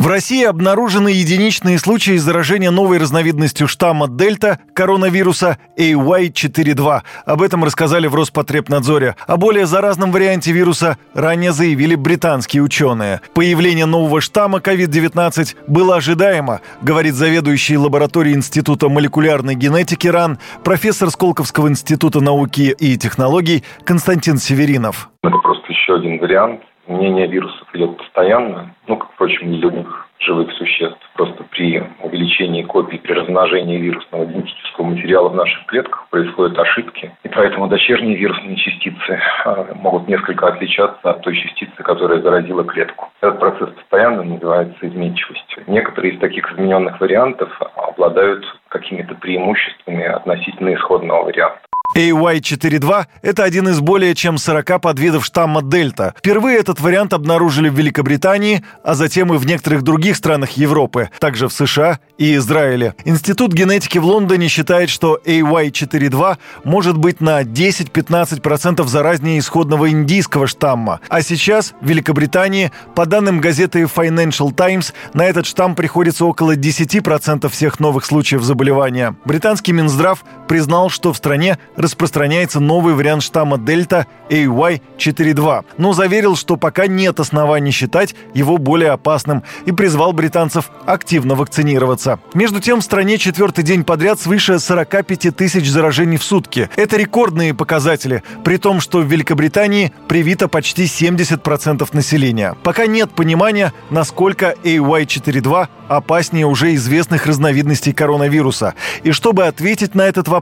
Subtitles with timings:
[0.00, 7.02] В России обнаружены единичные случаи заражения новой разновидностью штамма Дельта коронавируса AY4.2.
[7.26, 9.16] Об этом рассказали в Роспотребнадзоре.
[9.26, 13.20] О более заразном варианте вируса ранее заявили британские ученые.
[13.34, 21.68] Появление нового штамма COVID-19 было ожидаемо, говорит заведующий лабораторией Института молекулярной генетики РАН, профессор Сколковского
[21.68, 25.10] института науки и технологий Константин Северинов.
[25.22, 30.50] Это просто еще один вариант Мнение вирусов идет постоянно, ну, как, впрочем, и любых живых
[30.54, 30.98] существ.
[31.14, 37.12] Просто при увеличении копий, при размножении вирусного генетического материала в наших клетках происходят ошибки.
[37.22, 43.08] И поэтому дочерние вирусные частицы а, могут несколько отличаться от той частицы, которая заразила клетку.
[43.20, 45.62] Этот процесс постоянно называется изменчивостью.
[45.68, 51.69] Некоторые из таких измененных вариантов обладают какими-то преимуществами относительно исходного варианта.
[51.96, 56.14] AY4.2– это один из более чем 40 подвидов штамма Дельта.
[56.18, 61.48] Впервые этот вариант обнаружили в Великобритании, а затем и в некоторых других странах Европы, также
[61.48, 62.94] в США и Израиле.
[63.04, 71.00] Институт генетики в Лондоне считает, что AY4.2 может быть на 10-15% заразнее исходного индийского штамма.
[71.08, 77.48] А сейчас в Великобритании, по данным газеты Financial Times, на этот штамм приходится около 10%
[77.48, 79.16] всех новых случаев заболевания.
[79.24, 86.56] Британский Минздрав признал, что в стране распространяется новый вариант штамма Дельта AY4.2, но заверил, что
[86.56, 92.18] пока нет оснований считать его более опасным и призвал британцев активно вакцинироваться.
[92.34, 96.68] Между тем, в стране четвертый день подряд свыше 45 тысяч заражений в сутки.
[96.74, 102.56] Это рекордные показатели, при том, что в Великобритании привито почти 70% населения.
[102.64, 108.74] Пока нет понимания, насколько AY4.2 опаснее уже известных разновидностей коронавируса.
[109.04, 110.39] И чтобы ответить на этот вопрос,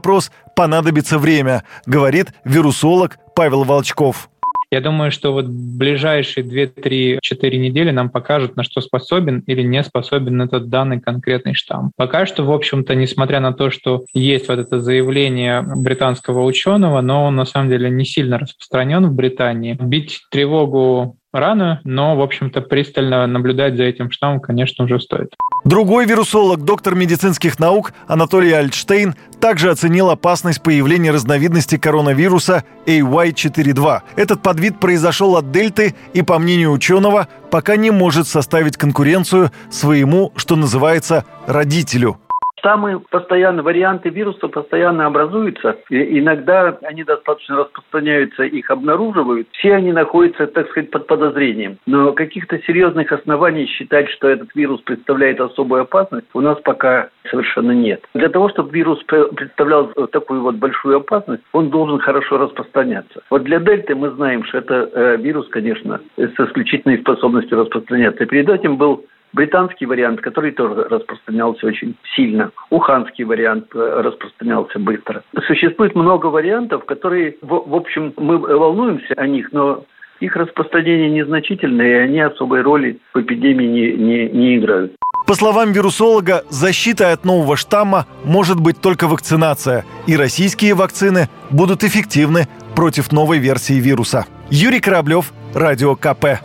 [0.55, 4.29] понадобится время, говорит вирусолог Павел Волчков.
[4.71, 7.19] Я думаю, что вот ближайшие 2-3-4
[7.57, 11.91] недели нам покажут, на что способен или не способен этот данный конкретный штамм.
[11.97, 17.25] Пока что, в общем-то, несмотря на то, что есть вот это заявление британского ученого, но
[17.25, 19.75] он на самом деле не сильно распространен в Британии.
[19.79, 25.35] Бить тревогу рано, но, в общем-то, пристально наблюдать за этим штаммом, конечно, уже стоит.
[25.65, 34.01] Другой вирусолог, доктор медицинских наук Анатолий Альтштейн также оценил опасность появления разновидности коронавируса AY4.2.
[34.15, 40.31] Этот подвид произошел от дельты и, по мнению ученого, пока не может составить конкуренцию своему,
[40.35, 42.19] что называется, родителю–
[42.61, 45.77] Самые постоянные варианты вируса постоянно образуются.
[45.89, 49.47] И иногда они достаточно распространяются, их обнаруживают.
[49.51, 51.77] Все они находятся, так сказать, под подозрением.
[51.85, 57.71] Но каких-то серьезных оснований считать, что этот вирус представляет особую опасность, у нас пока совершенно
[57.71, 58.03] нет.
[58.13, 63.21] Для того, чтобы вирус представлял такую вот большую опасность, он должен хорошо распространяться.
[63.29, 68.25] Вот для дельты мы знаем, что это э, вирус, конечно, с исключительной способностью распространяться.
[68.25, 72.51] Перед этим был британский вариант, который тоже распространялся очень сильно.
[72.69, 75.23] Уханский вариант э, распространялся быстро.
[75.47, 79.83] Существует много вариантов, которые, в, в общем, мы волнуемся о них, но
[80.19, 84.95] их распространение незначительное, и они особой роли в эпидемии не, не, не играют.
[85.27, 91.83] По словам вирусолога, защитой от нового штамма может быть только вакцинация, и российские вакцины будут
[91.83, 94.25] эффективны против новой версии вируса.
[94.49, 96.39] Юрий Кораблев, Радио КП.